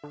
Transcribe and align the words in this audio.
Fala 0.00 0.08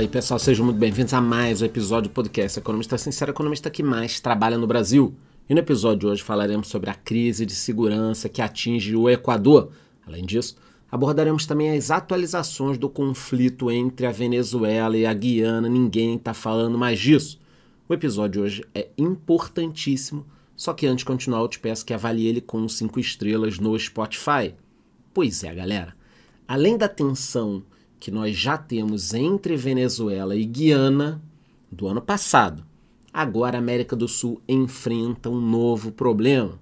aí 0.00 0.08
pessoal, 0.08 0.38
sejam 0.38 0.64
muito 0.64 0.78
bem-vindos 0.78 1.12
a 1.12 1.20
mais 1.20 1.60
um 1.60 1.66
episódio 1.66 2.08
do 2.08 2.14
podcast 2.14 2.58
Economista 2.58 2.96
Sincero, 2.96 3.32
economista 3.32 3.68
que 3.68 3.82
mais 3.82 4.18
trabalha 4.18 4.56
no 4.56 4.66
Brasil. 4.66 5.14
E 5.46 5.52
no 5.52 5.60
episódio 5.60 5.98
de 5.98 6.06
hoje 6.06 6.22
falaremos 6.22 6.68
sobre 6.68 6.88
a 6.88 6.94
crise 6.94 7.44
de 7.44 7.54
segurança 7.54 8.30
que 8.30 8.40
atinge 8.40 8.96
o 8.96 9.10
Equador. 9.10 9.70
Além 10.06 10.24
disso, 10.24 10.56
abordaremos 10.90 11.44
também 11.44 11.76
as 11.76 11.90
atualizações 11.90 12.78
do 12.78 12.88
conflito 12.88 13.70
entre 13.70 14.06
a 14.06 14.10
Venezuela 14.10 14.96
e 14.96 15.04
a 15.04 15.12
Guiana. 15.12 15.68
Ninguém 15.68 16.14
está 16.14 16.32
falando 16.32 16.78
mais 16.78 16.98
disso. 16.98 17.38
O 17.86 17.92
episódio 17.92 18.32
de 18.32 18.40
hoje 18.40 18.64
é 18.74 18.88
importantíssimo, 18.96 20.24
só 20.58 20.74
que 20.74 20.88
antes 20.88 20.98
de 20.98 21.04
continuar 21.04 21.40
eu 21.40 21.48
te 21.48 21.60
peço 21.60 21.86
que 21.86 21.94
avalie 21.94 22.26
ele 22.26 22.40
com 22.40 22.68
5 22.68 22.98
estrelas 22.98 23.60
no 23.60 23.78
Spotify. 23.78 24.56
Pois 25.14 25.44
é, 25.44 25.54
galera. 25.54 25.96
Além 26.48 26.76
da 26.76 26.88
tensão 26.88 27.62
que 28.00 28.10
nós 28.10 28.36
já 28.36 28.58
temos 28.58 29.14
entre 29.14 29.54
Venezuela 29.56 30.34
e 30.34 30.44
Guiana 30.44 31.22
do 31.70 31.86
ano 31.86 32.02
passado. 32.02 32.66
Agora 33.12 33.56
a 33.56 33.60
América 33.60 33.94
do 33.94 34.08
Sul 34.08 34.42
enfrenta 34.48 35.30
um 35.30 35.40
novo 35.40 35.92
problema. 35.92 36.58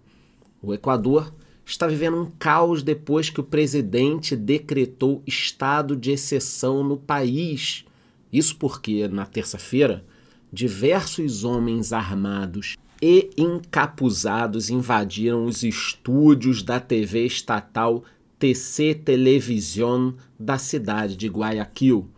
O 0.60 0.74
Equador 0.74 1.32
está 1.64 1.86
vivendo 1.86 2.20
um 2.20 2.30
caos 2.38 2.82
depois 2.82 3.30
que 3.30 3.40
o 3.40 3.44
presidente 3.44 4.36
decretou 4.36 5.22
estado 5.26 5.96
de 5.96 6.10
exceção 6.10 6.84
no 6.84 6.98
país. 6.98 7.86
Isso 8.30 8.56
porque, 8.56 9.08
na 9.08 9.24
terça-feira, 9.24 10.04
diversos 10.52 11.44
homens 11.44 11.94
armados 11.94 12.76
e 13.00 13.30
encapuzados 13.36 14.70
invadiram 14.70 15.44
os 15.44 15.62
estúdios 15.62 16.62
da 16.62 16.80
TV 16.80 17.26
estatal 17.26 18.04
TC 18.38 18.94
Television 18.94 20.12
da 20.38 20.58
cidade 20.58 21.16
de 21.16 21.28
Guayaquil. 21.28 22.08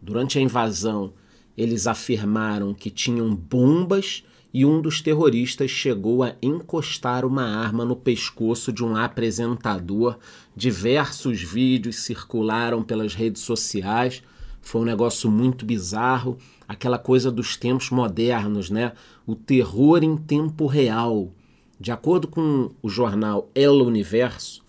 Durante 0.00 0.38
a 0.38 0.42
invasão, 0.42 1.12
eles 1.56 1.86
afirmaram 1.86 2.72
que 2.72 2.90
tinham 2.90 3.34
bombas 3.34 4.24
e 4.52 4.64
um 4.64 4.80
dos 4.80 5.02
terroristas 5.02 5.70
chegou 5.70 6.22
a 6.22 6.34
encostar 6.40 7.24
uma 7.24 7.44
arma 7.44 7.84
no 7.84 7.94
pescoço 7.94 8.72
de 8.72 8.84
um 8.84 8.96
apresentador. 8.96 10.18
Diversos 10.56 11.42
vídeos 11.42 11.96
circularam 11.96 12.82
pelas 12.82 13.14
redes 13.14 13.42
sociais. 13.42 14.22
Foi 14.60 14.80
um 14.80 14.84
negócio 14.84 15.30
muito 15.30 15.64
bizarro, 15.64 16.36
aquela 16.66 16.98
coisa 16.98 17.30
dos 17.30 17.56
tempos 17.56 17.90
modernos, 17.90 18.70
né? 18.70 18.92
O 19.26 19.34
terror 19.34 20.02
em 20.02 20.16
tempo 20.16 20.66
real. 20.66 21.32
De 21.80 21.92
acordo 21.92 22.28
com 22.28 22.70
o 22.82 22.88
jornal 22.88 23.50
El 23.54 23.82
Universo, 23.82 24.66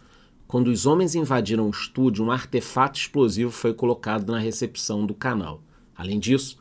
quando 0.47 0.69
os 0.69 0.85
homens 0.85 1.13
invadiram 1.13 1.67
o 1.67 1.69
estúdio, 1.69 2.25
um 2.25 2.31
artefato 2.31 2.99
explosivo 2.99 3.51
foi 3.51 3.73
colocado 3.73 4.31
na 4.31 4.39
recepção 4.39 5.05
do 5.05 5.13
canal. 5.13 5.61
Além 5.95 6.17
disso, 6.17 6.57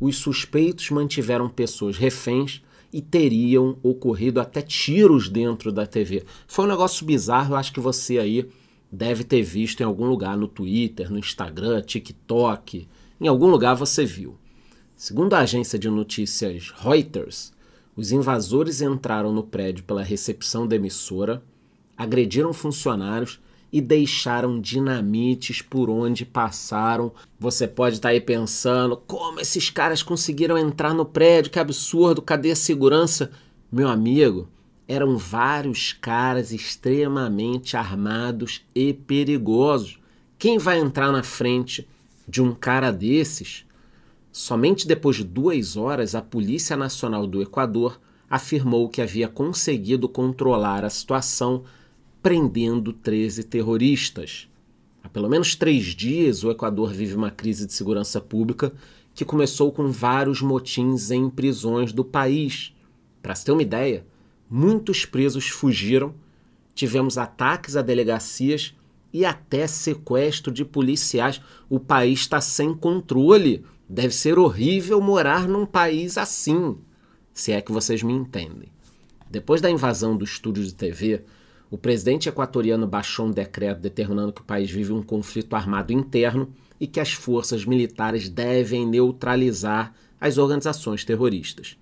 os 0.00 0.16
suspeitos 0.16 0.90
mantiveram 0.90 1.48
pessoas 1.48 1.96
reféns 1.96 2.62
e 2.92 3.00
teriam 3.00 3.78
ocorrido 3.82 4.40
até 4.40 4.60
tiros 4.60 5.28
dentro 5.28 5.70
da 5.70 5.86
TV. 5.86 6.24
Foi 6.46 6.64
um 6.64 6.68
negócio 6.68 7.06
bizarro, 7.06 7.54
eu 7.54 7.56
acho 7.56 7.72
que 7.72 7.80
você 7.80 8.18
aí 8.18 8.48
deve 8.90 9.24
ter 9.24 9.42
visto 9.42 9.80
em 9.80 9.84
algum 9.84 10.06
lugar 10.06 10.36
no 10.36 10.48
Twitter, 10.48 11.10
no 11.10 11.18
Instagram, 11.18 11.82
TikTok, 11.82 12.88
em 13.20 13.28
algum 13.28 13.46
lugar 13.46 13.74
você 13.74 14.04
viu. 14.04 14.36
Segundo 14.96 15.34
a 15.34 15.40
agência 15.40 15.78
de 15.78 15.88
notícias 15.88 16.72
Reuters, 16.76 17.52
os 17.96 18.12
invasores 18.12 18.80
entraram 18.80 19.32
no 19.32 19.42
prédio 19.42 19.84
pela 19.84 20.02
recepção 20.02 20.66
da 20.66 20.76
emissora, 20.76 21.42
agrediram 21.96 22.52
funcionários 22.52 23.40
e 23.72 23.80
deixaram 23.80 24.60
dinamites 24.60 25.62
por 25.62 25.88
onde 25.88 26.24
passaram. 26.24 27.12
Você 27.38 27.68
pode 27.68 27.96
estar 27.96 28.08
tá 28.08 28.12
aí 28.12 28.20
pensando: 28.20 28.96
como 28.96 29.40
esses 29.40 29.70
caras 29.70 30.02
conseguiram 30.02 30.58
entrar 30.58 30.92
no 30.94 31.04
prédio? 31.04 31.50
Que 31.50 31.58
absurdo, 31.58 32.22
cadê 32.22 32.50
a 32.50 32.56
segurança? 32.56 33.30
Meu 33.70 33.88
amigo, 33.88 34.48
eram 34.90 35.16
vários 35.16 35.92
caras 35.92 36.50
extremamente 36.50 37.76
armados 37.76 38.62
e 38.74 38.92
perigosos. 38.92 40.00
Quem 40.36 40.58
vai 40.58 40.80
entrar 40.80 41.12
na 41.12 41.22
frente 41.22 41.86
de 42.26 42.42
um 42.42 42.52
cara 42.52 42.90
desses? 42.90 43.64
Somente 44.32 44.88
depois 44.88 45.14
de 45.14 45.22
duas 45.22 45.76
horas, 45.76 46.16
a 46.16 46.20
Polícia 46.20 46.76
Nacional 46.76 47.24
do 47.24 47.40
Equador 47.40 48.00
afirmou 48.28 48.88
que 48.88 49.00
havia 49.00 49.28
conseguido 49.28 50.08
controlar 50.08 50.84
a 50.84 50.90
situação 50.90 51.62
prendendo 52.20 52.92
13 52.92 53.44
terroristas. 53.44 54.48
Há 55.04 55.08
pelo 55.08 55.28
menos 55.28 55.54
três 55.54 55.84
dias, 55.94 56.42
o 56.42 56.50
Equador 56.50 56.92
vive 56.92 57.14
uma 57.14 57.30
crise 57.30 57.64
de 57.64 57.72
segurança 57.72 58.20
pública 58.20 58.72
que 59.14 59.24
começou 59.24 59.70
com 59.70 59.88
vários 59.92 60.42
motins 60.42 61.12
em 61.12 61.30
prisões 61.30 61.92
do 61.92 62.04
país. 62.04 62.74
Para 63.22 63.36
se 63.36 63.44
ter 63.44 63.52
uma 63.52 63.62
ideia, 63.62 64.04
muitos 64.50 65.04
presos 65.04 65.48
fugiram, 65.48 66.12
tivemos 66.74 67.16
ataques 67.16 67.76
a 67.76 67.82
delegacias 67.82 68.74
e 69.12 69.24
até 69.24 69.66
sequestro 69.66 70.52
de 70.52 70.64
policiais. 70.64 71.40
O 71.68 71.78
país 71.78 72.20
está 72.20 72.40
sem 72.40 72.74
controle. 72.74 73.64
Deve 73.88 74.14
ser 74.14 74.38
horrível 74.38 75.00
morar 75.00 75.48
num 75.48 75.66
país 75.66 76.16
assim, 76.16 76.78
se 77.32 77.52
é 77.52 77.60
que 77.60 77.72
vocês 77.72 78.02
me 78.02 78.12
entendem. 78.12 78.68
Depois 79.28 79.60
da 79.60 79.70
invasão 79.70 80.16
do 80.16 80.24
estúdio 80.24 80.64
de 80.64 80.74
TV, 80.74 81.24
o 81.70 81.78
presidente 81.78 82.28
equatoriano 82.28 82.86
baixou 82.86 83.26
um 83.26 83.30
decreto 83.30 83.80
determinando 83.80 84.32
que 84.32 84.40
o 84.40 84.44
país 84.44 84.70
vive 84.70 84.92
um 84.92 85.02
conflito 85.02 85.54
armado 85.54 85.92
interno 85.92 86.52
e 86.80 86.86
que 86.86 86.98
as 86.98 87.12
forças 87.12 87.64
militares 87.64 88.28
devem 88.28 88.86
neutralizar 88.86 89.92
as 90.20 90.38
organizações 90.38 91.04
terroristas. 91.04 91.76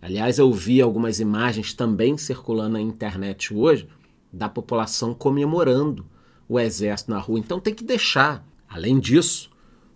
Aliás, 0.00 0.38
eu 0.38 0.52
vi 0.52 0.80
algumas 0.80 1.20
imagens 1.20 1.74
também 1.74 2.16
circulando 2.16 2.74
na 2.74 2.80
internet 2.80 3.52
hoje 3.52 3.88
da 4.32 4.48
população 4.48 5.14
comemorando 5.14 6.06
o 6.48 6.58
exército 6.58 7.10
na 7.10 7.18
rua. 7.18 7.38
Então 7.38 7.60
tem 7.60 7.74
que 7.74 7.84
deixar. 7.84 8.46
Além 8.68 8.98
disso, 8.98 9.50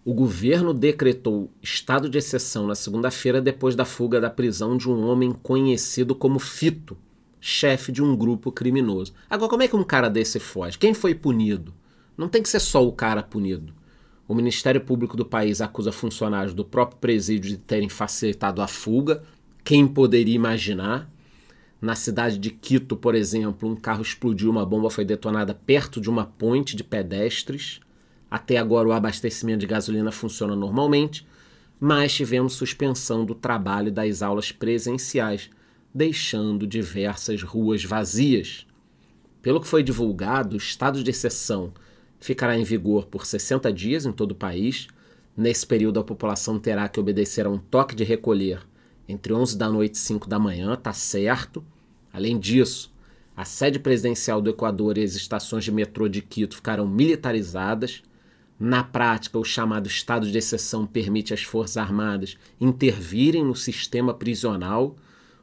o 0.05 0.13
governo 0.13 0.75
decretou 0.75 1.51
estado 1.63 2.09
de 2.09 2.19
exceção 2.19 2.67
na 2.67 2.75
segunda-feira 2.75 3.41
depois 3.41 3.77
da 3.77 3.85
fuga 3.85 4.21
da 4.21 4.31
prisão 4.31 4.77
de 4.77 4.91
um 4.91 5.07
homem 5.07 5.33
conhecido 5.33 6.15
como 6.15 6.39
Fito 6.39 6.97
chefe 7.45 7.91
de 7.91 8.01
um 8.01 8.17
grupo 8.17 8.53
criminoso. 8.53 9.13
Agora, 9.29 9.51
como 9.51 9.63
é 9.65 9.69
que 9.69 9.75
um 9.75 9.83
cara 9.83 10.09
desse 10.09 10.39
foge? 10.39 10.79
Quem 10.79 10.95
foi 10.95 11.13
punido? 11.13 11.75
Não 12.17 12.29
tem 12.29 12.41
que 12.41 12.49
ser 12.49 12.61
só 12.61 12.87
o 12.87 12.93
cara 12.93 13.21
punido. 13.21 13.75
O 14.29 14.34
Ministério 14.34 14.81
Público 14.81 15.17
do 15.17 15.27
país 15.27 15.61
acusa 15.61 15.91
funcionários 15.91 16.55
do 16.55 16.65
próprio 16.65 17.01
presídio 17.01 17.51
de 17.51 17.57
terem 17.57 17.89
facilitado 17.89 18.63
a 18.63 18.69
fuga. 18.69 19.25
Quem 19.65 19.87
poderia 19.87 20.34
imaginar? 20.34 21.09
Na 21.81 21.95
cidade 21.95 22.37
de 22.37 22.50
Quito, 22.50 22.97
por 22.97 23.15
exemplo, 23.15 23.69
um 23.69 23.77
carro 23.77 24.03
explodiu, 24.03 24.50
uma 24.50 24.67
bomba 24.67 24.91
foi 24.91 25.05
detonada 25.05 25.55
perto 25.55 26.00
de 26.00 26.11
uma 26.11 26.25
ponte 26.27 26.75
de 26.75 26.83
pedestres. 26.83 27.78
Até 28.28 28.56
agora 28.56 28.89
o 28.89 28.93
abastecimento 28.93 29.61
de 29.61 29.69
gasolina 29.69 30.11
funciona 30.11 30.56
normalmente, 30.56 31.25
mas 31.78 32.12
tivemos 32.12 32.55
suspensão 32.55 33.25
do 33.25 33.37
trabalho 33.37 33.93
das 33.93 34.21
aulas 34.21 34.51
presenciais 34.51 35.49
deixando 35.95 36.67
diversas 36.67 37.43
ruas 37.45 37.84
vazias. 37.84 38.67
Pelo 39.41 39.61
que 39.61 39.69
foi 39.69 39.84
divulgado, 39.84 40.55
o 40.55 40.59
estado 40.59 41.05
de 41.05 41.11
exceção 41.11 41.72
ficará 42.19 42.59
em 42.59 42.65
vigor 42.65 43.06
por 43.06 43.27
60 43.27 43.72
dias 43.72 44.06
em 44.06 44.12
todo 44.12 44.33
o 44.33 44.37
país. 44.37 44.89
Nesse 45.37 45.65
período, 45.65 46.01
a 46.01 46.05
população 46.05 46.59
terá 46.59 46.89
que 46.89 46.99
obedecer 46.99 47.47
a 47.47 47.51
um 47.51 47.59
toque 47.59 47.95
de 47.95 48.03
recolher 48.03 48.72
entre 49.12 49.33
11 49.33 49.56
da 49.56 49.69
noite 49.69 49.95
e 49.95 49.99
5 49.99 50.28
da 50.28 50.39
manhã, 50.39 50.77
tá 50.77 50.93
certo. 50.93 51.65
Além 52.12 52.39
disso, 52.39 52.92
a 53.36 53.45
sede 53.45 53.78
presidencial 53.78 54.41
do 54.41 54.51
Equador 54.51 54.98
e 54.98 55.04
as 55.04 55.15
estações 55.15 55.65
de 55.65 55.72
metrô 55.72 56.09
de 56.09 56.22
Quito 56.22 56.57
ficarão 56.57 56.86
militarizadas. 56.86 58.03
Na 58.59 58.84
prática, 58.84 59.39
o 59.39 59.45
chamado 59.45 59.86
estado 59.86 60.31
de 60.31 60.36
exceção 60.39 60.86
permite 60.86 61.33
às 61.34 61.42
Forças 61.42 61.77
Armadas 61.77 62.36
intervirem 62.60 63.45
no 63.45 63.54
sistema 63.54 64.15
prisional 64.15 64.97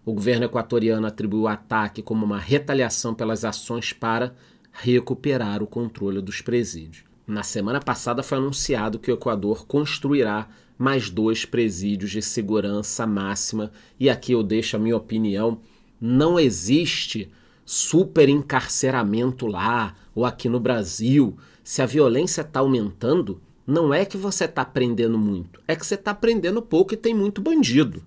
o 0.10 0.14
governo 0.14 0.46
equatoriano 0.46 1.06
atribuiu 1.06 1.44
o 1.44 1.48
ataque 1.48 2.02
como 2.02 2.26
uma 2.26 2.40
retaliação 2.40 3.14
pelas 3.14 3.46
ações 3.46 3.94
para 3.94 4.34
recuperar 4.72 5.62
o 5.62 5.68
controle 5.68 6.20
dos 6.20 6.42
presídios. 6.42 7.04
Na 7.28 7.44
semana 7.44 7.80
passada 7.80 8.24
foi 8.24 8.40
anunciado 8.40 8.98
que 8.98 9.12
o 9.12 9.14
Equador 9.14 9.68
construirá 9.68 10.48
mais 10.80 11.10
dois 11.10 11.44
presídios 11.44 12.10
de 12.10 12.22
segurança 12.22 13.06
máxima, 13.06 13.70
e 14.00 14.10
aqui 14.10 14.32
eu 14.32 14.42
deixo 14.42 14.78
a 14.78 14.80
minha 14.80 14.96
opinião: 14.96 15.60
não 16.00 16.40
existe 16.40 17.30
super 17.66 18.30
encarceramento 18.30 19.46
lá 19.46 19.94
ou 20.16 20.26
aqui 20.26 20.48
no 20.48 20.60
Brasil. 20.60 21.38
Se 21.62 21.82
a 21.82 21.86
violência 21.86 22.42
está 22.42 22.62
aumentando, 22.62 23.42
não 23.68 23.94
é 23.94 24.06
que 24.06 24.18
você 24.18 24.46
está 24.46 24.64
prendendo 24.64 25.18
muito, 25.18 25.62
é 25.68 25.76
que 25.76 25.86
você 25.86 25.96
está 25.96 26.16
prendendo 26.16 26.62
pouco 26.62 26.94
e 26.94 26.98
tem 26.98 27.14
muito 27.14 27.42
bandido. 27.42 28.02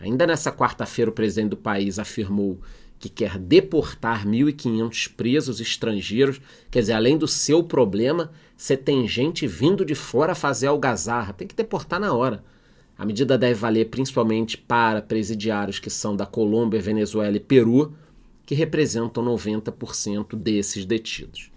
Ainda 0.00 0.26
nessa 0.26 0.50
quarta-feira, 0.50 1.10
o 1.10 1.14
presidente 1.14 1.50
do 1.50 1.56
país 1.56 1.98
afirmou 1.98 2.58
que 2.98 3.08
quer 3.08 3.38
deportar 3.38 4.26
1.500 4.26 5.10
presos 5.14 5.60
estrangeiros. 5.60 6.40
Quer 6.70 6.80
dizer, 6.80 6.94
além 6.94 7.16
do 7.16 7.28
seu 7.28 7.62
problema, 7.62 8.30
você 8.56 8.76
tem 8.76 9.06
gente 9.06 9.46
vindo 9.46 9.84
de 9.84 9.94
fora 9.94 10.34
fazer 10.34 10.66
algazarra. 10.66 11.32
Tem 11.32 11.46
que 11.46 11.54
deportar 11.54 12.00
na 12.00 12.12
hora. 12.12 12.42
A 12.96 13.06
medida 13.06 13.38
deve 13.38 13.54
valer 13.54 13.88
principalmente 13.90 14.58
para 14.58 15.00
presidiários 15.00 15.78
que 15.78 15.88
são 15.88 16.16
da 16.16 16.26
Colômbia, 16.26 16.80
Venezuela 16.80 17.36
e 17.36 17.40
Peru, 17.40 17.94
que 18.44 18.56
representam 18.56 19.24
90% 19.24 20.34
desses 20.34 20.84
detidos. 20.84 21.52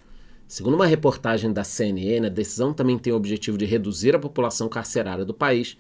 Segundo 0.48 0.76
uma 0.76 0.86
reportagem 0.86 1.52
da 1.52 1.64
CNN, 1.64 2.28
a 2.28 2.30
decisão 2.30 2.74
também 2.74 3.00
tem 3.00 3.12
o 3.14 3.16
objetivo 3.16 3.58
de 3.58 3.66
reduzir 3.66 4.14
a 4.14 4.20
população 4.20 4.68
carcerária 4.68 5.26
do 5.26 5.34
país, 5.34 5.78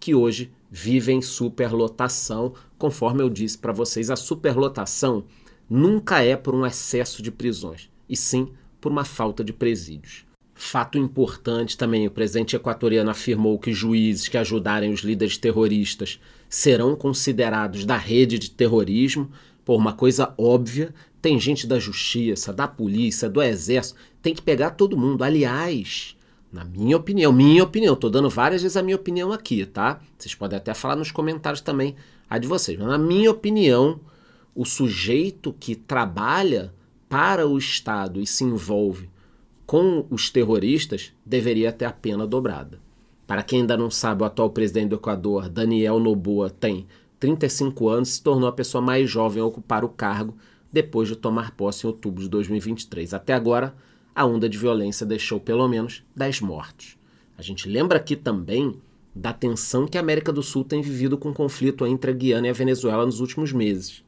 que 0.00 0.14
hoje 0.14 0.50
vive 0.70 1.12
em 1.12 1.22
superlotação. 1.22 2.54
Conforme 2.84 3.22
eu 3.22 3.30
disse 3.30 3.56
para 3.56 3.72
vocês, 3.72 4.10
a 4.10 4.14
superlotação 4.14 5.24
nunca 5.70 6.22
é 6.22 6.36
por 6.36 6.54
um 6.54 6.66
excesso 6.66 7.22
de 7.22 7.30
prisões, 7.30 7.88
e 8.06 8.14
sim 8.14 8.50
por 8.78 8.92
uma 8.92 9.06
falta 9.06 9.42
de 9.42 9.54
presídios. 9.54 10.26
Fato 10.54 10.98
importante 10.98 11.78
também: 11.78 12.06
o 12.06 12.10
presidente 12.10 12.54
equatoriano 12.54 13.08
afirmou 13.08 13.58
que 13.58 13.72
juízes 13.72 14.28
que 14.28 14.36
ajudarem 14.36 14.92
os 14.92 15.00
líderes 15.00 15.38
terroristas 15.38 16.20
serão 16.46 16.94
considerados 16.94 17.86
da 17.86 17.96
rede 17.96 18.38
de 18.38 18.50
terrorismo. 18.50 19.30
Por 19.64 19.76
uma 19.78 19.94
coisa 19.94 20.34
óbvia, 20.36 20.92
tem 21.22 21.40
gente 21.40 21.66
da 21.66 21.78
justiça, 21.78 22.52
da 22.52 22.68
polícia, 22.68 23.30
do 23.30 23.40
exército, 23.40 23.98
tem 24.20 24.34
que 24.34 24.42
pegar 24.42 24.72
todo 24.72 24.94
mundo. 24.94 25.24
Aliás, 25.24 26.14
na 26.52 26.66
minha 26.66 26.98
opinião, 26.98 27.32
minha 27.32 27.64
opinião, 27.64 27.96
tô 27.96 28.10
dando 28.10 28.28
várias 28.28 28.60
vezes 28.60 28.76
a 28.76 28.82
minha 28.82 28.96
opinião 28.96 29.32
aqui, 29.32 29.64
tá? 29.64 30.02
Vocês 30.18 30.34
podem 30.34 30.58
até 30.58 30.74
falar 30.74 30.96
nos 30.96 31.10
comentários 31.10 31.62
também 31.62 31.96
a 32.28 32.38
de 32.38 32.46
vocês. 32.46 32.78
Mas 32.78 32.88
na 32.88 32.98
minha 32.98 33.30
opinião, 33.30 34.00
o 34.54 34.64
sujeito 34.64 35.52
que 35.52 35.74
trabalha 35.74 36.72
para 37.08 37.46
o 37.46 37.58
Estado 37.58 38.20
e 38.20 38.26
se 38.26 38.44
envolve 38.44 39.08
com 39.66 40.06
os 40.10 40.30
terroristas 40.30 41.12
deveria 41.24 41.72
ter 41.72 41.84
a 41.84 41.92
pena 41.92 42.26
dobrada. 42.26 42.80
Para 43.26 43.42
quem 43.42 43.60
ainda 43.60 43.76
não 43.76 43.90
sabe, 43.90 44.22
o 44.22 44.26
atual 44.26 44.50
presidente 44.50 44.90
do 44.90 44.96
Equador, 44.96 45.48
Daniel 45.48 45.98
Noboa, 45.98 46.50
tem 46.50 46.86
35 47.18 47.88
anos 47.88 48.10
e 48.10 48.12
se 48.12 48.22
tornou 48.22 48.48
a 48.48 48.52
pessoa 48.52 48.82
mais 48.82 49.08
jovem 49.08 49.42
a 49.42 49.46
ocupar 49.46 49.84
o 49.84 49.88
cargo 49.88 50.36
depois 50.70 51.08
de 51.08 51.16
tomar 51.16 51.52
posse 51.52 51.86
em 51.86 51.88
outubro 51.88 52.22
de 52.22 52.28
2023. 52.28 53.14
Até 53.14 53.32
agora, 53.32 53.74
a 54.14 54.26
onda 54.26 54.48
de 54.48 54.58
violência 54.58 55.06
deixou 55.06 55.40
pelo 55.40 55.66
menos 55.66 56.04
10 56.14 56.40
mortos. 56.42 56.98
A 57.38 57.42
gente 57.42 57.68
lembra 57.68 57.96
aqui 57.96 58.14
também 58.14 58.76
da 59.14 59.32
tensão 59.32 59.86
que 59.86 59.96
a 59.96 60.00
América 60.00 60.32
do 60.32 60.42
Sul 60.42 60.64
tem 60.64 60.82
vivido 60.82 61.16
com 61.16 61.30
o 61.30 61.34
conflito 61.34 61.86
entre 61.86 62.10
a 62.10 62.14
Guiana 62.14 62.48
e 62.48 62.50
a 62.50 62.54
Venezuela 62.54 63.06
nos 63.06 63.20
últimos 63.20 63.52
meses. 63.52 64.02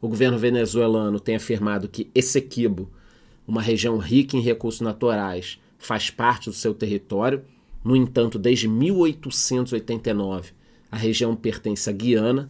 O 0.00 0.08
governo 0.08 0.36
venezuelano 0.36 1.18
tem 1.18 1.36
afirmado 1.36 1.88
que 1.88 2.10
Essequibo, 2.14 2.90
uma 3.46 3.62
região 3.62 3.96
rica 3.96 4.36
em 4.36 4.40
recursos 4.40 4.80
naturais, 4.80 5.58
faz 5.78 6.10
parte 6.10 6.50
do 6.50 6.54
seu 6.54 6.74
território. 6.74 7.42
No 7.82 7.96
entanto, 7.96 8.38
desde 8.38 8.68
1889, 8.68 10.52
a 10.90 10.96
região 10.96 11.34
pertence 11.34 11.88
à 11.88 11.92
Guiana. 11.92 12.48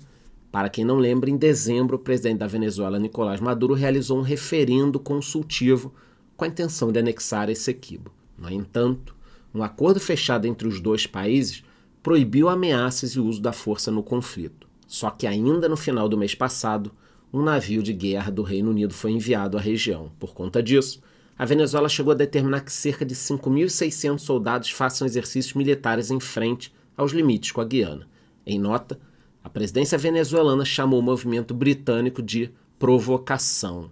Para 0.50 0.68
quem 0.68 0.84
não 0.84 0.96
lembra, 0.96 1.30
em 1.30 1.36
dezembro, 1.36 1.96
o 1.96 2.00
presidente 2.00 2.38
da 2.38 2.46
Venezuela, 2.46 2.98
Nicolás 2.98 3.40
Maduro, 3.40 3.74
realizou 3.74 4.18
um 4.18 4.22
referendo 4.22 4.98
consultivo 4.98 5.94
com 6.36 6.44
a 6.44 6.48
intenção 6.48 6.90
de 6.90 6.98
anexar 6.98 7.48
esse 7.48 7.70
equibo. 7.70 8.10
No 8.36 8.50
entanto, 8.50 9.14
um 9.54 9.62
acordo 9.62 10.00
fechado 10.00 10.46
entre 10.46 10.66
os 10.66 10.80
dois 10.80 11.06
países 11.06 11.62
proibiu 12.02 12.48
ameaças 12.48 13.12
e 13.12 13.20
uso 13.20 13.40
da 13.40 13.52
força 13.52 13.90
no 13.90 14.02
conflito. 14.02 14.66
Só 14.86 15.10
que 15.10 15.26
ainda 15.26 15.68
no 15.68 15.76
final 15.76 16.08
do 16.08 16.18
mês 16.18 16.34
passado, 16.34 16.92
um 17.32 17.42
navio 17.42 17.82
de 17.82 17.92
guerra 17.92 18.30
do 18.30 18.42
Reino 18.42 18.70
Unido 18.70 18.92
foi 18.92 19.12
enviado 19.12 19.56
à 19.56 19.60
região. 19.60 20.12
Por 20.18 20.34
conta 20.34 20.62
disso, 20.62 21.00
a 21.38 21.44
Venezuela 21.44 21.88
chegou 21.88 22.12
a 22.12 22.16
determinar 22.16 22.60
que 22.60 22.72
cerca 22.72 23.04
de 23.04 23.14
5.600 23.14 24.18
soldados 24.18 24.70
façam 24.70 25.06
exercícios 25.06 25.54
militares 25.54 26.10
em 26.10 26.20
frente 26.20 26.72
aos 26.96 27.12
limites 27.12 27.52
com 27.52 27.60
a 27.60 27.64
Guiana. 27.64 28.06
Em 28.44 28.58
nota, 28.58 29.00
a 29.42 29.48
presidência 29.48 29.96
venezuelana 29.96 30.64
chamou 30.64 31.00
o 31.00 31.02
movimento 31.02 31.54
britânico 31.54 32.22
de 32.22 32.50
provocação. 32.78 33.90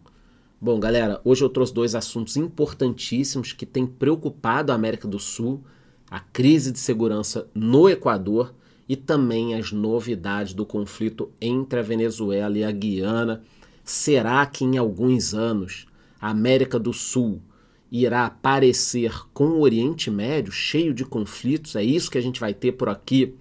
Bom, 0.60 0.78
galera, 0.78 1.20
hoje 1.24 1.42
eu 1.42 1.48
trouxe 1.48 1.72
dois 1.72 1.94
assuntos 1.94 2.36
importantíssimos 2.36 3.52
que 3.52 3.64
têm 3.64 3.86
preocupado 3.86 4.70
a 4.70 4.74
América 4.74 5.08
do 5.08 5.18
Sul: 5.18 5.64
a 6.10 6.18
crise 6.18 6.72
de 6.72 6.78
segurança 6.78 7.48
no 7.54 7.88
Equador 7.88 8.52
e 8.88 8.96
também 8.96 9.54
as 9.54 9.70
novidades 9.70 10.52
do 10.52 10.66
conflito 10.66 11.30
entre 11.40 11.78
a 11.78 11.82
Venezuela 11.82 12.58
e 12.58 12.64
a 12.64 12.70
Guiana. 12.72 13.44
Será 13.84 14.44
que 14.46 14.64
em 14.64 14.76
alguns 14.76 15.32
anos 15.32 15.86
a 16.20 16.30
América 16.30 16.78
do 16.78 16.92
Sul 16.92 17.40
irá 17.92 18.26
aparecer 18.26 19.12
com 19.32 19.50
o 19.50 19.60
Oriente 19.60 20.10
Médio 20.10 20.52
cheio 20.52 20.92
de 20.92 21.04
conflitos? 21.04 21.76
É 21.76 21.84
isso 21.84 22.10
que 22.10 22.18
a 22.18 22.20
gente 22.20 22.40
vai 22.40 22.52
ter 22.52 22.72
por 22.72 22.88
aqui, 22.88 23.34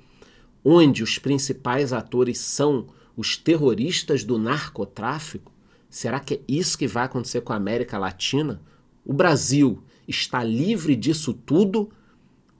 onde 0.64 1.02
os 1.02 1.18
principais 1.18 1.92
atores 1.92 2.38
são 2.38 2.86
os 3.18 3.36
terroristas 3.36 4.24
do 4.24 4.38
narcotráfico? 4.38 5.52
Será 5.90 6.20
que 6.20 6.36
é 6.36 6.42
isso 6.48 6.78
que 6.78 6.88
vai 6.88 7.06
acontecer 7.06 7.42
com 7.42 7.54
a 7.54 7.56
América 7.56 7.98
Latina? 7.98 8.62
O 9.04 9.14
Brasil 9.14 9.82
está 10.08 10.44
livre 10.44 10.96
disso 10.96 11.34
tudo 11.34 11.90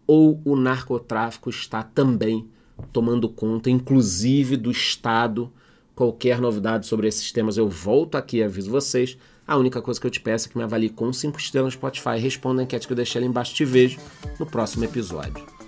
ou 0.10 0.42
o 0.44 0.56
narcotráfico 0.56 1.52
está 1.52 1.84
também 1.84 2.50
tomando 2.92 3.30
conta, 3.30 3.70
inclusive 3.70 4.58
do 4.58 4.72
Estado. 4.72 5.52
Qualquer 5.94 6.42
novidade 6.42 6.88
sobre 6.88 7.08
esses 7.08 7.32
temas, 7.32 7.58
eu 7.58 7.70
volto 7.70 8.16
aqui 8.16 8.38
e 8.38 8.44
aviso 8.44 8.72
vocês. 8.72 9.16
A 9.46 9.56
única 9.56 9.84
coisa 9.84 10.02
que 10.02 10.08
eu 10.08 10.12
te 10.12 10.20
peço 10.20 10.48
é 10.48 10.52
que 10.52 10.58
me 10.58 10.64
avalie 10.64 10.90
com 10.90 11.14
5 11.14 11.38
estrelas 11.38 11.76
no 11.76 11.80
Spotify. 11.80 12.18
Responda 12.18 12.62
a 12.62 12.64
enquete 12.64 12.88
que 12.88 12.94
eu 12.94 12.98
deixei 12.98 13.20
ali 13.20 13.28
embaixo. 13.28 13.54
Te 13.54 13.64
vejo 13.64 14.00
no 14.40 14.48
próximo 14.48 14.84
episódio. 14.84 15.59